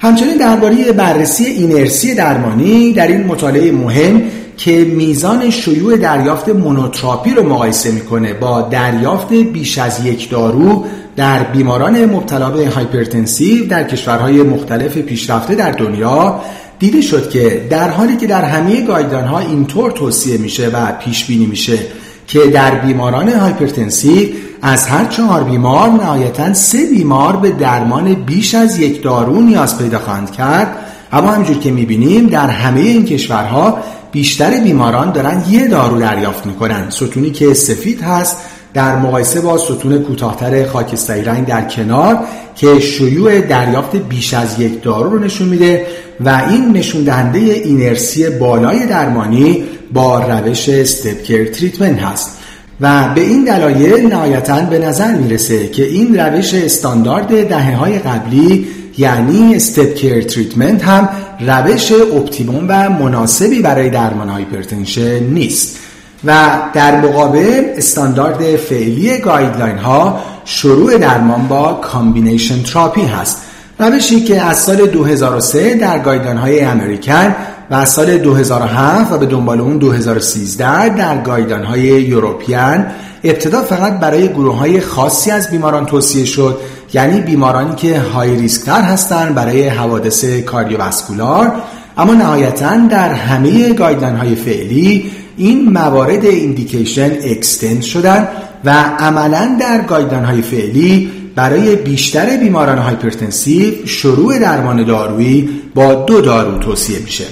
همچنین 0.00 0.36
درباره 0.36 0.92
بررسی 0.92 1.44
اینرسی 1.44 2.14
درمانی 2.14 2.92
در 2.92 3.06
این 3.06 3.26
مطالعه 3.26 3.72
مهم 3.72 4.22
که 4.56 4.84
میزان 4.84 5.50
شیوع 5.50 5.96
دریافت 5.96 6.48
monotherapy 6.48 7.30
رو 7.30 7.48
مقایسه 7.48 7.90
می‌کنه 7.90 8.34
با 8.34 8.62
دریافت 8.62 9.32
بیش 9.32 9.78
از 9.78 10.06
یک 10.06 10.30
دارو 10.30 10.84
در 11.16 11.42
بیماران 11.42 12.04
مبتلا 12.04 12.50
به 12.50 12.70
hypertensive 12.70 13.66
در 13.66 13.84
کشورهای 13.84 14.42
مختلف 14.42 14.98
پیشرفته 14.98 15.54
در 15.54 15.70
دنیا. 15.70 16.40
دیده 16.78 17.00
شد 17.00 17.30
که 17.30 17.66
در 17.70 17.88
حالی 17.88 18.16
که 18.16 18.26
در 18.26 18.44
همه 18.44 18.80
guideline 18.80 19.24
ها 19.24 19.38
اینطور 19.38 19.90
توصیه 19.90 20.38
میشه 20.38 20.68
و 20.68 20.92
پیش 20.92 21.24
بینی 21.24 21.46
میشه 21.46 21.78
که 22.26 22.46
در 22.46 22.74
بیماران 22.74 23.28
hypertensive 23.28 24.28
از 24.62 24.86
هر 24.86 25.04
چهار 25.04 25.44
بیمار 25.44 25.88
نهایتا 25.88 26.54
سه 26.54 26.86
بیمار 26.86 27.36
به 27.36 27.50
درمان 27.50 28.14
بیش 28.14 28.54
از 28.54 28.78
یک 28.78 29.02
دارو 29.02 29.40
نیاز 29.40 29.78
پیدا 29.78 29.98
خواهند 29.98 30.32
کرد. 30.32 30.76
اما 31.12 31.30
همجور 31.30 31.58
که 31.58 31.70
می‌بینیم 31.70 32.26
در 32.26 32.48
همه 32.48 32.80
این 32.80 33.04
کشورها 33.04 33.78
بیشتر 34.12 34.60
بیماران 34.60 35.12
دارن 35.12 35.44
یه 35.50 35.68
دارو 35.68 36.00
دریافت 36.00 36.46
می‌کنن. 36.46 36.90
ستونی 36.90 37.30
که 37.30 37.54
سفید 37.54 38.00
هست 38.00 38.36
در 38.74 38.96
مقایسه 38.96 39.40
با 39.40 39.58
ستون 39.58 39.98
کوتاهتر 39.98 40.66
خاکستری 40.66 41.24
رنگ 41.24 41.46
در 41.46 41.62
کنار 41.62 42.18
که 42.54 42.80
شیوع 42.80 43.40
دریافت 43.40 43.96
بیش 43.96 44.34
از 44.34 44.60
یک 44.60 44.82
دارو 44.82 45.10
رو 45.10 45.18
نشون 45.18 45.48
میده 45.48 45.86
و 46.20 46.42
این 46.50 46.72
نشون 46.72 47.04
دهنده 47.04 47.38
اینرسی 47.38 48.30
بالای 48.30 48.86
درمانی 48.86 49.64
با 49.92 50.18
روش 50.18 50.68
stepped 50.68 51.16
care 51.16 51.44
treatment 51.44 52.02
هست. 52.02 52.38
و 52.80 53.14
به 53.14 53.20
این 53.20 53.44
دلایل 53.44 54.06
نهایتا 54.06 54.60
به 54.60 54.78
نظر 54.78 55.14
می‌رسه 55.14 55.68
که 55.68 55.84
این 55.84 56.18
روش 56.18 56.54
استاندارد 56.54 57.48
دهه 57.48 57.76
های 57.76 57.98
قبلی 57.98 58.66
یعنی 58.98 59.54
stepped 59.54 59.94
care 59.94 60.22
treatment 60.22 60.84
هم 60.84 61.08
روش 61.40 61.92
optimum 61.92 62.66
و 62.68 62.90
مناسبی 62.90 63.62
برای 63.62 63.90
درمان 63.90 64.28
hypertension 64.28 65.18
نیست. 65.18 65.78
و 66.24 66.58
در 66.74 67.00
مقابل 67.00 67.64
استاندارد 67.76 68.56
فعلی 68.56 69.18
guideline 69.18 69.78
ها 69.78 70.20
شروع 70.44 70.98
درمان 70.98 71.48
با 71.48 71.72
combination 71.72 72.62
therapy 72.62 73.04
هست. 73.04 73.42
روشی 73.78 74.24
که 74.24 74.42
از 74.42 74.58
سال 74.58 74.86
2003 74.86 75.74
در 75.74 75.98
guideline 75.98 76.36
های 76.36 76.60
American 76.60 77.34
و 77.70 77.74
از 77.74 77.88
سال 77.88 78.18
2007 78.18 79.12
و 79.12 79.18
به 79.18 79.26
دنبال 79.26 79.60
اون 79.60 79.78
2013 79.78 80.88
در 80.88 81.18
guideline 81.18 81.64
های 81.64 81.80
European 81.80 82.86
ابتدا 83.24 83.62
فقط 83.62 84.00
برای 84.00 84.28
گروه 84.28 84.56
های 84.56 84.80
خاصی 84.80 85.30
از 85.30 85.50
بیماران 85.50 85.86
توصیه 85.86 86.24
شد 86.24 86.58
یعنی 86.94 87.20
بیمارانی 87.20 87.74
که 87.74 88.00
high 88.00 88.36
risk 88.36 88.64
تر 88.64 88.82
هستند 88.82 89.34
برای 89.34 89.68
حوادث 89.68 90.24
cardiovascular 90.24 91.52
اما 91.98 92.14
نهایتا 92.14 92.76
در 92.76 93.12
همه 93.12 93.72
guideline 93.72 94.16
های 94.16 94.34
فعلی 94.34 95.10
این 95.36 95.72
موارد 95.72 96.24
indication 96.24 97.10
extend 97.24 97.82
شدن 97.82 98.28
و 98.64 98.70
عملا 98.98 99.56
در 99.60 99.82
guideline 99.82 100.24
های 100.24 100.42
فعلی 100.42 101.10
برای 101.34 101.76
بیشتر 101.76 102.36
بیماران 102.36 102.78
hypertensive 102.78 103.86
شروع 103.86 104.38
درمان 104.38 104.84
دارویی 104.84 105.48
با 105.74 105.94
دو 105.94 106.20
دارو 106.20 106.58
توصیه 106.58 106.98
میشه. 106.98 107.24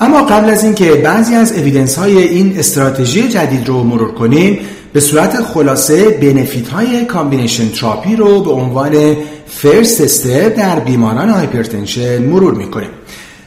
اما 0.00 0.22
قبل 0.22 0.50
از 0.50 0.64
اینکه 0.64 0.94
بعضی 0.94 1.34
از 1.34 1.52
evidence 1.52 1.98
های 1.98 2.18
این 2.18 2.58
استراتژی 2.58 3.28
جدید 3.28 3.68
رو 3.68 3.82
مرور 3.82 4.14
کنیم 4.14 4.58
به 4.98 5.02
صورت 5.02 5.42
خلاصه 5.42 6.10
benefit 6.10 6.68
های 6.68 7.04
combination 7.04 7.68
therapy 7.68 8.16
رو 8.16 8.40
به 8.40 8.50
عنوان 8.50 9.16
first 9.46 10.00
step 10.00 10.56
در 10.56 10.80
بیماران 10.80 11.28
hypertension 11.28 12.22
مرور 12.22 12.54
می‌کنیم. 12.54 12.88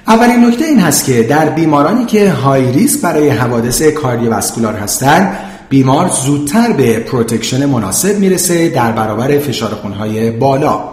اولین 0.08 0.46
نکته 0.46 0.66
این 0.66 0.80
هست 0.80 1.06
که 1.06 1.24
در 1.24 1.50
بیمارانی 1.50 2.06
که 2.06 2.32
high 2.32 2.72
risk 2.72 3.02
برای 3.02 3.30
حوادث 3.30 3.82
cardiovascular 3.82 4.74
هستند 4.74 5.38
بیمار 5.70 6.08
زودتر 6.08 6.72
به 6.74 7.00
protection 7.00 7.66
مناسب 7.66 8.20
می‌رسه 8.20 8.70
در 8.70 8.92
برابر 8.92 9.40
فشار 9.40 9.70
خونهای 9.70 10.32
بالا. 10.32 10.84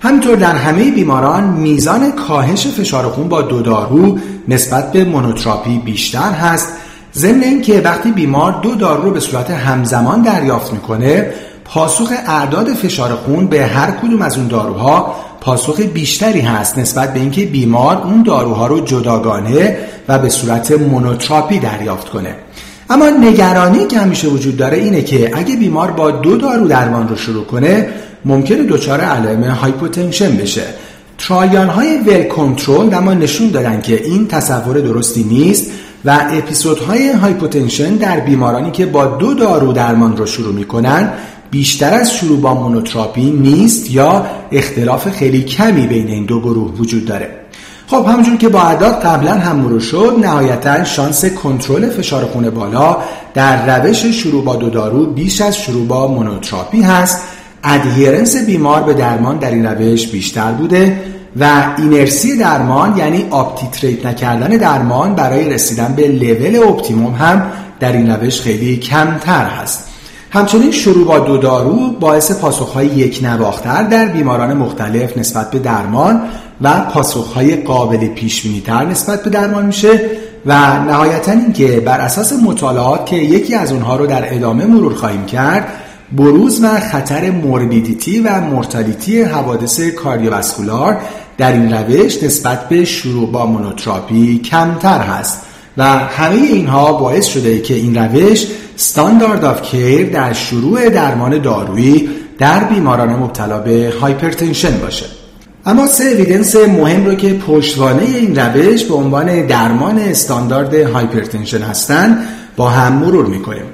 همینطور 0.00 0.36
در 0.36 0.54
همه 0.54 0.90
بیماران 0.90 1.44
میزان 1.44 2.12
کاهش 2.12 2.66
فشار 2.66 3.08
خون 3.08 3.28
با 3.28 3.42
دو 3.42 3.62
دارو 3.62 4.18
نسبت 4.48 4.92
به 4.92 5.04
مونوتراپی 5.04 5.78
بیشتر 5.78 6.30
هست 6.30 6.68
ضمن 7.16 7.42
اینکه 7.42 7.80
وقتی 7.80 8.12
بیمار 8.12 8.60
دو 8.62 8.74
دارو 8.74 9.02
رو 9.02 9.10
به 9.10 9.20
صورت 9.20 9.50
همزمان 9.50 10.22
دریافت 10.22 10.72
می‌کنه 10.72 11.30
پاسخ 11.64 12.12
اعداد 12.26 12.68
فشار 12.68 13.14
خون 13.14 13.46
به 13.46 13.66
هر 13.66 13.90
کدوم 13.90 14.22
از 14.22 14.38
اون 14.38 14.48
داروها 14.48 15.14
پاسخ 15.40 15.80
بیشتری 15.80 16.40
هست 16.40 16.78
نسبت 16.78 17.14
به 17.14 17.20
اینکه 17.20 17.46
بیمار 17.46 17.96
اون 17.96 18.22
داروها 18.22 18.66
رو 18.66 18.80
جداگانه 18.80 19.76
و 20.08 20.18
به 20.18 20.28
صورت 20.28 20.70
مونوتراپی 20.70 21.58
دریافت 21.58 22.08
کنه. 22.08 22.34
اما 22.90 23.08
نگرانی 23.08 23.86
که 23.86 23.98
همیشه 23.98 24.28
وجود 24.28 24.56
داره 24.56 24.76
اینه 24.76 25.02
که 25.02 25.30
اگه 25.34 25.56
بیمار 25.56 25.90
با 25.90 26.10
دو 26.10 26.36
دارو 26.36 26.68
درمان 26.68 27.08
رو 27.08 27.16
شروع 27.16 27.44
کنه 27.44 27.88
ممکنه 28.24 28.62
دچار 28.62 29.00
علائم 29.00 29.42
hypotension 29.42 30.36
بشه. 30.36 30.64
trial 31.18 31.68
های 31.68 31.98
well 31.98 32.22
control 32.22 32.94
اما 32.94 33.14
نشون 33.14 33.48
دادن 33.48 33.80
که 33.80 34.04
این 34.04 34.28
تصور 34.28 34.80
درستی 34.80 35.24
نیست 35.24 35.70
و 36.04 36.28
اپیزودهای 36.32 37.12
hypotension 37.12 37.94
در 37.96 38.20
بیمارانی 38.20 38.70
که 38.70 38.86
با 38.86 39.06
دو 39.06 39.34
دارو 39.34 39.72
درمان 39.72 40.16
رو 40.16 40.26
شروع 40.26 40.54
می‌کنن 40.54 41.12
بیشتر 41.50 41.94
از 41.94 42.14
شروع 42.14 42.40
با 42.40 42.54
monotherapy 42.54 43.30
نیست 43.30 43.90
یا 43.90 44.26
اختلاف 44.52 45.10
خیلی 45.10 45.42
کمی 45.42 45.86
بین 45.86 46.06
این 46.08 46.24
دو 46.24 46.40
گروه 46.40 46.72
وجود 46.78 47.04
داره. 47.04 47.30
خب 47.86 48.06
همونجور 48.08 48.36
که 48.36 48.48
با 48.48 48.60
اعداد 48.60 49.02
قبلا 49.02 49.32
هم 49.32 49.56
مرور 49.56 49.80
شد 49.80 50.16
نهایتا 50.22 50.84
شانس 50.84 51.24
کنترل 51.24 51.90
فشار 51.90 52.24
خون 52.24 52.50
بالا 52.50 52.96
در 53.34 53.78
روش 53.78 54.06
شروع 54.06 54.44
با 54.44 54.56
دو 54.56 54.70
دارو 54.70 55.06
بیش 55.06 55.40
از 55.40 55.56
شروع 55.58 55.86
با 55.86 56.08
monotherapy 56.08 56.82
هست. 56.82 57.20
adherence 57.64 58.36
بیمار 58.36 58.82
به 58.82 58.94
درمان 58.94 59.38
در 59.38 59.50
این 59.50 59.66
روش 59.66 60.08
بیشتر 60.08 60.52
بوده. 60.52 61.13
و 61.40 61.74
اینرسی 61.78 62.36
درمان 62.36 62.96
یعنی 62.96 63.26
up-titrate 63.30 64.06
نکردن 64.06 64.48
درمان 64.48 65.14
برای 65.14 65.50
رسیدن 65.50 65.94
به 65.96 66.08
level 66.08 66.68
optimum 66.68 67.14
هم 67.14 67.42
در 67.80 67.92
این 67.92 68.10
روش 68.10 68.40
خیلی 68.40 68.76
کمتر 68.76 69.46
هست. 69.46 69.88
همچنین 70.30 70.72
شروع 70.72 71.06
با 71.06 71.18
دو 71.18 71.36
دارو 71.36 71.90
باعث 71.90 72.32
پاسخهای 72.32 72.86
یکنواخت‌تر 72.86 73.82
در 73.82 74.06
بیماران 74.06 74.56
مختلف 74.56 75.16
نسبت 75.16 75.50
به 75.50 75.58
درمان 75.58 76.22
و 76.60 76.80
پاسخهای 76.80 77.56
قابل 77.56 78.06
پیش‌بینی‌تر 78.06 78.84
نسبت 78.84 79.22
به 79.22 79.30
درمان 79.30 79.66
میشه 79.66 80.00
و 80.46 80.78
نهایتا 80.84 81.32
اینکه 81.32 81.80
بر 81.80 82.00
اساس 82.00 82.32
مطالعات 82.32 83.06
که 83.06 83.16
یکی 83.16 83.54
از 83.54 83.72
اونها 83.72 83.96
رو 83.96 84.06
در 84.06 84.34
ادامه 84.34 84.66
مرور 84.66 84.94
خواهیم 84.94 85.26
کرد 85.26 85.68
بروز 86.12 86.64
و 86.64 86.68
خطر 86.80 87.30
morbidity 87.30 88.20
و 88.20 88.40
mortality 88.40 89.22
حوادث 89.22 89.80
cardiovascular 89.80 90.96
در 91.38 91.52
این 91.52 91.72
روش 91.72 92.22
نسبت 92.22 92.68
به 92.68 92.84
شروع 92.84 93.30
با 93.30 93.46
monotherapy 93.46 94.38
کمتر 94.38 94.98
هست 94.98 95.40
و 95.76 95.84
همه 95.84 96.36
اینها 96.36 96.92
باعث 96.92 97.26
شده 97.26 97.60
که 97.60 97.74
این 97.74 97.96
روش 97.96 98.46
standard 98.76 99.44
of 99.44 99.62
care 99.62 100.10
در 100.10 100.32
شروع 100.32 100.88
درمان 100.88 101.42
دارویی 101.42 102.08
در 102.38 102.64
بیماران 102.64 103.08
مبتلا 103.08 103.58
به 103.58 103.92
hypertension 104.00 104.78
باشه. 104.78 105.06
اما 105.66 105.86
سه 105.86 106.04
evidence 106.04 106.56
مهم 106.56 107.06
رو 107.06 107.14
که 107.14 107.34
پشتوانه 107.34 108.02
این 108.02 108.36
روش 108.36 108.84
به 108.84 108.94
عنوان 108.94 109.46
درمان 109.46 109.98
استاندارد 109.98 110.74
hypertension 110.74 111.62
هستند 111.62 112.18
با 112.56 112.68
هم 112.68 112.92
مرور 112.92 113.26
می‌کنیم. 113.26 113.64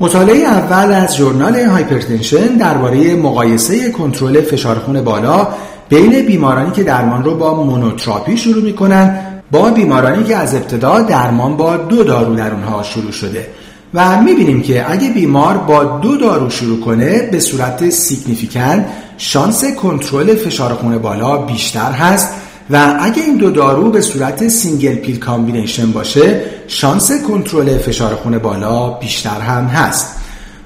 مطالعه 0.00 0.44
اول 0.44 0.92
از 0.92 1.16
ژورنال 1.16 1.56
Hypertension 1.56 2.46
درباره 2.46 3.14
مقایسه 3.14 3.90
کنترل 3.90 4.40
فشار 4.40 4.78
خون 4.78 5.02
بالا 5.02 5.48
بین 5.90 6.26
بیمارانی 6.26 6.70
که 6.70 6.82
درمان 6.82 7.24
رو 7.24 7.36
با 7.36 7.64
monotherapy 7.64 8.36
شروع 8.36 8.62
می‌کنن 8.62 9.20
با 9.50 9.70
بیمارانی 9.70 10.24
که 10.24 10.36
از 10.36 10.54
ابتدا 10.54 11.00
درمان 11.00 11.56
با 11.56 11.76
دو 11.76 12.04
دارو 12.04 12.34
در 12.34 12.50
اونها 12.50 12.82
شروع 12.82 13.12
شده. 13.12 13.46
و 13.94 14.22
می‌بینیم 14.22 14.62
که 14.62 14.90
اگه 14.90 15.10
بیمار 15.10 15.58
با 15.58 15.84
دو 15.84 16.16
دارو 16.16 16.50
شروع 16.50 16.80
کنه 16.80 17.28
به 17.32 17.40
صورت 17.40 17.90
significant 17.90 18.84
شانس 19.18 19.64
کنترل 19.64 20.34
فشار 20.34 20.74
خون 20.74 20.98
بالا 20.98 21.36
بیشتر 21.36 21.92
هست. 21.92 22.28
و 22.70 22.96
اگه 23.00 23.22
این 23.22 23.36
دو 23.36 23.50
دارو 23.50 23.90
به 23.90 24.00
صورت 24.00 24.48
single 24.48 24.94
pill 24.94 25.18
combination 25.18 25.92
باشه 25.92 26.40
شانس 26.68 27.12
کنترل 27.28 27.78
فشار 27.78 28.14
خون 28.14 28.38
بالا 28.38 28.90
بیشتر 28.90 29.40
هم 29.40 29.64
هست. 29.64 30.16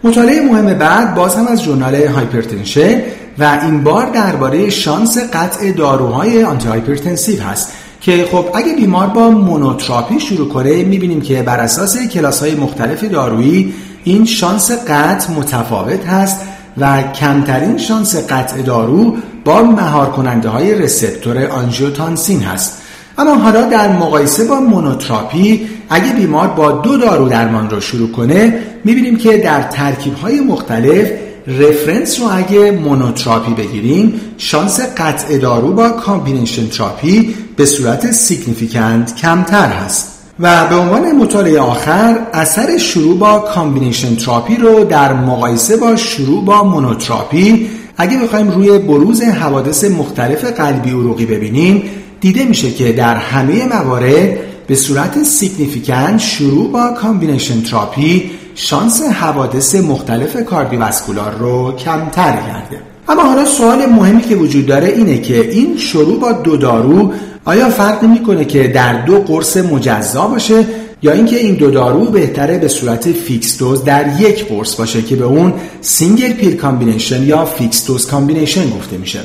مطالعه 0.04 0.40
مهم 0.40 0.74
بعد 0.74 1.14
باز 1.14 1.36
هم 1.36 1.46
از 1.46 1.62
ژورنال 1.62 1.94
Hypertension. 1.94 3.02
و 3.38 3.60
این 3.62 3.84
بار 3.84 4.10
درباره 4.10 4.70
شانس 4.70 5.18
قطع 5.32 5.72
داروهای 5.72 6.44
antihypertensive 6.44 7.42
هست 7.42 7.72
که 8.00 8.28
خب 8.32 8.46
اگه 8.54 8.74
بیمار 8.76 9.06
با 9.06 9.30
monotherapy 9.30 10.20
شروع 10.20 10.48
کنه 10.48 10.84
می‌بینیم 10.84 11.20
که 11.20 11.42
بر 11.42 11.60
اساس 11.60 11.98
کلاس 11.98 12.40
های 12.40 12.54
مختلف 12.54 13.04
دارویی 13.04 13.74
این 14.04 14.24
شانس 14.24 14.70
قطع 14.70 15.32
متفاوت 15.32 16.06
هست 16.06 16.40
و 16.78 17.02
کمترین 17.02 17.78
شانس 17.78 18.16
قطع 18.16 18.62
دارو 18.62 19.16
با 19.44 19.62
مهار 19.62 20.10
کننده 20.10 20.48
های 20.48 20.74
receptor 20.74 21.46
آنژیوتانسین 21.46 22.42
هست. 22.42 22.82
اما 23.18 23.34
حالا 23.34 23.62
در 23.62 23.88
مقایسه 23.88 24.44
با 24.44 24.60
monotherapy 24.60 25.68
اگه 25.90 26.12
بیمار 26.12 26.48
با 26.48 26.70
دو 26.72 26.96
دارو 26.96 27.28
درمان 27.28 27.70
رو 27.70 27.80
شروع 27.80 28.10
کنه 28.10 28.58
می‌بینیم 28.84 29.16
که 29.16 29.38
در 29.38 29.62
ترکیب 29.62 30.14
های 30.14 30.40
مختلف 30.40 31.10
reference 31.46 32.20
رو 32.20 32.26
اگه 32.32 32.70
monotherapy 32.70 33.54
بگیریم 33.54 34.20
شانس 34.38 34.80
قطع 34.96 35.38
دارو 35.38 35.72
با 35.72 35.88
combination 35.88 36.68
therapy 36.68 37.34
به 37.56 37.66
صورت 37.66 38.10
significant 38.10 39.16
کمتر 39.16 39.66
هست. 39.66 40.14
و 40.40 40.66
به 40.66 40.74
عنوان 40.74 41.12
مطالعه 41.12 41.60
آخر 41.60 42.18
اثر 42.32 42.78
شروع 42.78 43.18
با 43.18 43.38
combination 43.38 44.16
therapy 44.16 44.56
رو 44.56 44.84
در 44.84 45.12
مقایسه 45.12 45.76
با 45.76 45.96
شروع 45.96 46.44
با 46.44 46.64
monotherapy 46.64 47.68
اگه 47.96 48.18
بخوایم 48.18 48.50
روی 48.50 48.78
بروز 48.78 49.22
حوادث 49.22 49.84
مختلف 49.84 50.44
قلبی 50.44 50.90
عروقی 50.90 51.26
ببینیم 51.26 51.82
دیده 52.20 52.44
میشه 52.44 52.70
که 52.70 52.92
در 52.92 53.16
همه 53.16 53.66
موارد 53.66 54.38
به 54.66 54.74
صورت 54.74 55.22
significant 55.22 56.20
شروع 56.20 56.72
با 56.72 56.88
combination 56.88 57.62
therapy 57.62 58.30
شانس 58.54 59.02
حوادث 59.02 59.74
مختلف 59.74 60.44
cardiovascular 60.44 61.34
رو 61.34 61.72
کمتر 61.72 62.32
کرده. 62.32 62.80
اما 63.08 63.22
حالا 63.22 63.44
سوال 63.44 63.86
مهمی 63.86 64.22
که 64.22 64.36
وجود 64.36 64.66
داره 64.66 64.88
اینه 64.88 65.18
که 65.18 65.50
این 65.50 65.76
شروع 65.76 66.20
با 66.20 66.32
دو 66.32 66.56
دارو 66.56 67.12
آیا 67.44 67.68
فرق 67.68 68.02
می‌کنه 68.02 68.44
که 68.44 68.68
در 68.68 69.04
دو 69.04 69.18
قرص 69.18 69.56
مجزا 69.56 70.26
باشه 70.26 70.66
یا 71.02 71.12
اینکه 71.12 71.36
این 71.36 71.54
دو 71.54 71.70
دارو 71.70 72.04
بهتره 72.04 72.58
به 72.58 72.68
صورت 72.68 73.12
fixed 73.12 73.58
dose 73.58 73.84
در 73.84 74.20
یک 74.20 74.48
قرص 74.48 74.74
باشه 74.74 75.02
که 75.02 75.16
به 75.16 75.24
اون 75.24 75.52
single 75.80 76.32
pill 76.32 76.56
combination 76.56 77.22
یا 77.22 77.44
fixed 77.44 77.86
dose 77.86 78.06
combination 78.06 78.70
گفته 78.70 78.96
میشه؟ 78.96 79.20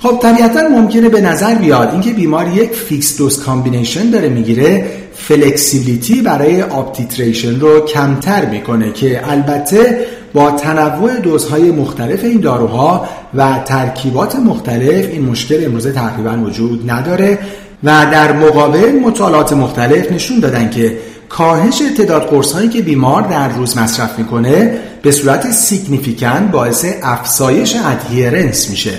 خب 0.00 0.18
طبیعتا 0.22 0.68
ممکنه 0.68 1.08
به 1.08 1.20
نظر 1.20 1.54
بیاد 1.54 1.88
اینکه 1.92 2.12
بیمار 2.12 2.48
یک 2.48 2.70
fixed 2.70 3.18
dose 3.18 3.42
combination 3.42 4.10
داره 4.10 4.28
می‌گیره 4.28 4.84
flexibility 5.14 6.22
برای 6.22 6.62
up-titration 6.62 7.60
رو 7.60 7.80
کمتر 7.80 8.44
می‌کنه 8.44 8.92
که 8.92 9.30
البته 9.30 10.06
با 10.34 10.50
تنوع 10.50 11.20
دوزهای 11.20 11.70
مختلف 11.70 12.24
این 12.24 12.40
داروها 12.40 13.08
و 13.34 13.58
ترکیبات 13.64 14.36
مختلف 14.36 15.10
این 15.10 15.24
مشکل 15.24 15.64
امروزه 15.64 15.92
تقریبا 15.92 16.38
وجود 16.44 16.90
نداره 16.90 17.38
و 17.84 18.06
در 18.12 18.32
مقابل 18.32 19.00
مطالعات 19.04 19.52
مختلف 19.52 20.12
نشون 20.12 20.40
دادن 20.40 20.70
که 20.70 20.98
کاهش 21.28 21.82
تعداد 21.96 22.22
قرص 22.22 22.52
هایی 22.52 22.68
که 22.68 22.82
بیمار 22.82 23.22
در 23.22 23.48
روز 23.48 23.78
مصرف 23.78 24.18
می‌کنه 24.18 24.78
به 25.02 25.10
صورت 25.10 25.50
significant 25.50 26.48
باعث 26.48 26.86
افزایش 27.02 27.76
adherence 27.76 28.70
میشه. 28.70 28.92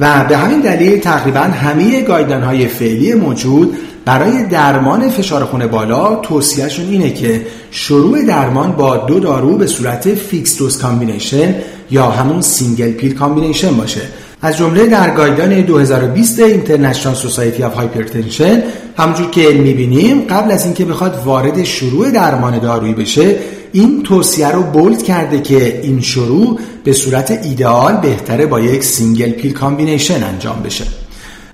و 0.00 0.24
به 0.28 0.36
همین 0.36 0.60
دلیل 0.60 1.00
تقریبا 1.00 1.40
همه 1.40 2.02
guideline 2.02 2.42
های 2.42 2.66
فعلی 2.66 3.14
موجود 3.14 3.76
برای 4.04 4.46
درمان 4.46 5.08
فشار 5.08 5.44
خون 5.44 5.66
بالا 5.66 6.16
توصیهشون 6.16 6.88
اینه 6.88 7.10
که 7.10 7.46
شروع 7.70 8.22
درمان 8.22 8.72
با 8.72 8.96
دو 8.96 9.20
دارو 9.20 9.56
به 9.56 9.66
صورت 9.66 10.14
fixed 10.14 10.58
dose 10.58 10.78
combination 10.78 11.54
یا 11.90 12.10
همون 12.10 12.40
single 12.40 12.90
pill 12.90 13.14
combination 13.14 13.76
باشه. 13.76 14.00
از 14.42 14.56
جمله 14.56 14.86
در 14.86 15.10
guideline 15.10 15.60
2020 15.60 16.40
International 16.40 17.14
Society 17.14 17.62
of 17.62 17.74
Hypertension 17.74 18.62
همونجور 18.96 19.30
که 19.30 19.48
می‌بینیم 19.48 20.20
قبل 20.20 20.52
از 20.52 20.64
اینکه 20.64 20.84
بخواد 20.84 21.22
وارد 21.24 21.64
شروع 21.64 22.10
درمان 22.10 22.58
دارویی 22.58 22.94
بشه 22.94 23.36
این 23.74 24.02
توصیه 24.02 24.48
رو 24.48 24.62
bold 24.62 25.02
کرده 25.02 25.40
که 25.40 25.80
این 25.82 26.00
شروع 26.00 26.58
به 26.84 26.92
صورت 26.92 27.30
ایدئال 27.30 27.96
بهتره 27.96 28.46
با 28.46 28.60
یک 28.60 28.84
single 28.84 29.30
pill 29.30 29.52
combination 29.52 30.24
انجام 30.24 30.62
بشه. 30.62 30.84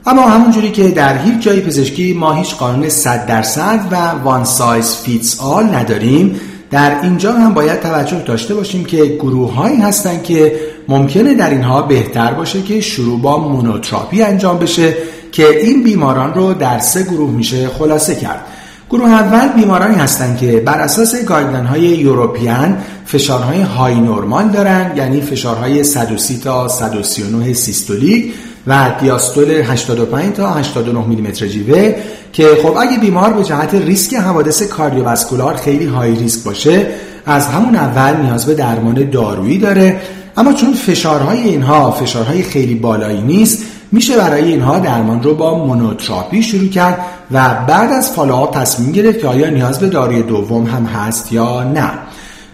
اما 0.06 0.22
همونجوری 0.22 0.70
که 0.70 0.88
در 0.88 1.18
هیچ 1.18 1.40
جای 1.40 1.60
پزشکی 1.60 2.12
ما 2.12 2.32
هیچ 2.32 2.54
قانون 2.54 2.88
100 2.88 3.26
درصد 3.26 3.80
و 3.90 3.96
one 4.24 4.44
size 4.44 4.94
fits 4.96 5.40
all 5.40 5.64
نداریم 5.64 6.40
در 6.70 7.00
اینجا 7.02 7.32
هم 7.32 7.54
باید 7.54 7.80
توجه 7.80 8.22
داشته 8.22 8.54
باشیم 8.54 8.84
که 8.84 9.04
گروه 9.04 9.54
هایی 9.54 9.76
هستن 9.76 10.22
که 10.22 10.60
ممکنه 10.88 11.34
در 11.34 11.50
اینها 11.50 11.82
بهتر 11.82 12.32
باشه 12.32 12.62
که 12.62 12.80
شروع 12.80 13.20
با 13.20 13.48
monotherapy 13.48 14.22
انجام 14.22 14.58
بشه 14.58 14.94
که 15.32 15.60
این 15.60 15.82
بیماران 15.82 16.34
رو 16.34 16.54
در 16.54 16.78
سه 16.78 17.02
گروه 17.02 17.30
میشه 17.30 17.68
خلاصه 17.68 18.14
کرد. 18.14 18.44
گروه 18.90 19.10
اول 19.10 19.48
بیمارانی 19.48 19.94
هستند 19.94 20.38
که 20.38 20.62
بر 20.66 20.80
اساس 20.80 21.24
guideline 21.24 21.66
های 21.66 21.80
European 21.80 22.78
فشارهای 23.06 23.60
high 23.60 23.94
normal 23.94 24.48
دارن 24.48 24.92
یعنی 24.96 25.20
فشارهای 25.20 25.84
130 25.84 26.38
تا 26.38 26.68
139 26.68 27.54
سیستولیک 27.54 28.34
و 28.66 28.90
دیاستول 29.00 29.50
85 29.50 30.34
تا 30.34 30.50
89 30.50 31.06
میلیمتر 31.06 31.46
جیوه 31.46 31.94
که 32.32 32.46
خب 32.62 32.76
اگه 32.76 32.98
بیمار 32.98 33.32
به 33.32 33.44
جهت 33.44 33.74
ریسک 33.74 34.14
حوادث 34.14 34.62
cardiovascular 34.62 35.54
خیلی 35.54 35.86
high 35.86 36.14
risk 36.14 36.44
باشه 36.44 36.86
از 37.26 37.46
همون 37.46 37.76
اول 37.76 38.22
نیاز 38.22 38.46
به 38.46 38.54
درمان 38.54 39.10
دارویی 39.10 39.58
داره. 39.58 40.00
اما 40.36 40.52
چون 40.52 40.72
فشارهای 40.72 41.38
اینها 41.38 41.90
فشارهای 41.90 42.42
خیلی 42.42 42.74
بالایی 42.74 43.20
نیست 43.20 43.58
میشه 43.92 44.16
برای 44.16 44.44
اینها 44.44 44.78
درمان 44.78 45.22
رو 45.22 45.34
با 45.34 45.66
monotherapy 45.66 46.42
شروع 46.42 46.68
کرد 46.68 46.98
و 47.30 47.54
بعد 47.68 47.92
از 47.92 48.12
follow-up 48.12 48.58
تصمیم 48.58 48.92
گرفت 48.92 49.18
که 49.18 49.26
آیا 49.26 49.50
نیاز 49.50 49.80
به 49.80 49.88
داروی 49.88 50.22
دوم 50.22 50.66
هم 50.66 50.84
هست 50.84 51.32
یا 51.32 51.62
نه. 51.62 51.90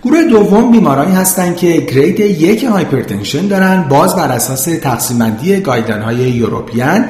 گروه 0.04 0.24
دوم 0.24 0.70
بیمارانی 0.70 1.14
هستند 1.14 1.56
که 1.56 1.72
grade 1.72 2.20
یک 2.20 2.64
hypertension 2.64 3.46
دارن 3.46 3.82
باز 3.88 4.16
بر 4.16 4.32
اساس 4.32 4.64
تقسیم 4.64 5.18
بندی 5.18 5.60
guideline 5.60 6.02
های 6.02 6.16
European 6.16 7.04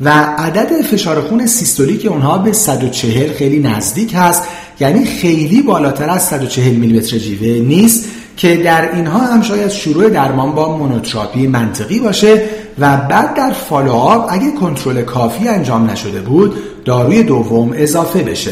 و 0.00 0.08
عدد 0.38 0.82
فشار 0.82 1.20
خون 1.20 1.46
سیستولیک 1.46 2.06
اونها 2.06 2.38
به 2.38 2.52
140 2.52 3.32
خیلی 3.32 3.58
نزدیک 3.58 4.14
هست 4.16 4.42
یعنی 4.80 5.04
خیلی 5.04 5.62
بالاتر 5.62 6.10
از 6.10 6.26
140 6.26 6.74
میلیمتر 6.74 7.18
جیوه 7.18 7.66
نیست. 7.66 8.04
که 8.38 8.56
در 8.56 8.92
اینها 8.92 9.18
هم 9.18 9.42
شاید 9.42 9.68
شروع 9.68 10.08
درمان 10.08 10.52
با 10.52 10.76
monotherapy 10.76 11.46
منطقی 11.46 12.00
باشه 12.00 12.42
و 12.78 12.96
بعد 12.96 13.34
در 13.34 13.50
follow-up 13.50 14.32
اگه 14.32 14.50
کنترل 14.60 15.02
کافی 15.02 15.48
انجام 15.48 15.90
نشده 15.90 16.20
بود 16.20 16.56
داروی 16.84 17.22
دوم 17.22 17.72
اضافه 17.74 18.22
بشه. 18.22 18.50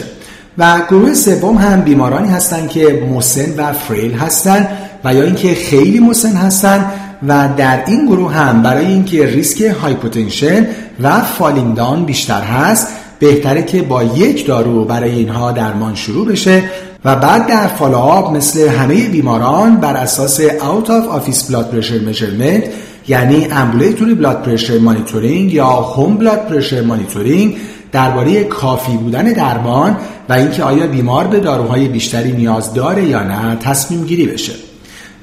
و 0.58 0.80
گروه 0.90 1.14
سوم 1.14 1.58
هم 1.58 1.80
بیمارانی 1.80 2.28
هستند 2.28 2.68
که 2.68 3.08
مسن 3.14 3.54
و 3.56 3.72
frail 3.72 4.12
هستند 4.12 4.68
و 5.04 5.14
یا 5.14 5.22
اینکه 5.22 5.54
خیلی 5.54 6.00
مسن 6.00 6.36
هستند 6.36 6.92
و 7.28 7.48
در 7.56 7.84
این 7.86 8.06
گروه 8.06 8.32
هم 8.32 8.62
برای 8.62 8.86
اینکه 8.86 9.26
ریسک 9.26 9.60
hypotension 9.60 10.66
و 11.02 11.20
falling 11.20 12.06
بیشتر 12.06 12.40
هست 12.40 12.88
بهتره 13.18 13.62
که 13.62 13.82
با 13.82 14.02
یک 14.02 14.46
دارو 14.46 14.84
برای 14.84 15.10
اینها 15.10 15.52
درمان 15.52 15.94
شروع 15.94 16.26
بشه 16.26 16.62
و 17.04 17.16
بعد 17.16 17.46
در 17.46 17.66
follow-up 17.66 18.36
مثل 18.36 18.68
همه 18.68 19.08
بیماران 19.08 19.76
بر 19.76 19.96
اساس 19.96 20.40
out 20.40 20.86
of 20.86 21.20
office 21.20 21.50
blood 21.50 21.74
pressure 21.74 22.08
measurement 22.08 22.64
یعنی 23.08 23.44
ambulatory 23.44 24.22
blood 24.22 24.48
pressure 24.48 24.80
monitoring 24.88 25.52
یا 25.52 25.94
home 25.96 26.22
blood 26.22 26.52
pressure 26.52 26.84
monitoring 26.90 27.56
درباره 27.92 28.44
کافی 28.44 28.96
بودن 28.96 29.24
درمان 29.24 29.96
و 30.28 30.32
اینکه 30.32 30.62
آیا 30.62 30.86
بیمار 30.86 31.26
به 31.26 31.40
داروهای 31.40 31.88
بیشتری 31.88 32.32
نیاز 32.32 32.74
داره 32.74 33.04
یا 33.04 33.22
نه 33.22 33.56
تصمیم 33.56 34.04
گیری 34.04 34.26
بشه. 34.26 34.52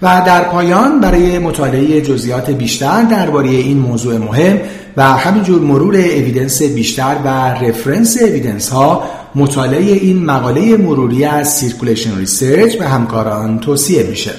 و 0.01 0.21
در 0.25 0.43
پایان 0.43 0.99
برای 0.99 1.39
مطالعه 1.39 2.01
جزئیات 2.01 2.51
بیشتر 2.51 3.01
درباره 3.01 3.49
این 3.49 3.77
موضوع 3.77 4.17
مهم 4.17 4.59
و 4.97 5.03
همینجور 5.03 5.61
مرور 5.61 5.95
evidence 5.95 6.61
بیشتر 6.61 7.15
و 7.25 7.27
reference 7.29 8.17
evidence 8.21 8.69
ها 8.69 9.03
مطالعه 9.35 9.81
این 9.81 10.25
مقاله 10.25 10.77
مروری 10.77 11.25
از 11.25 11.53
Circulation 11.53 12.17
Research 12.17 12.75
به 12.75 12.87
همکاران 12.87 13.59
توصیه 13.59 14.03
میشه. 14.03 14.31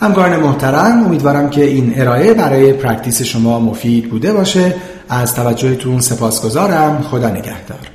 همکاران 0.00 0.40
محترم 0.40 1.04
امیدوارم 1.04 1.50
که 1.50 1.64
این 1.64 2.00
ارائه 2.00 2.34
برای 2.34 2.72
practice 2.72 3.22
شما 3.22 3.60
مفید 3.60 4.10
بوده 4.10 4.32
باشه. 4.32 4.74
از 5.08 5.34
توجهتون 5.34 6.00
سپاسگزارم. 6.00 7.02
خدا 7.02 7.28
نگهدار. 7.28 7.93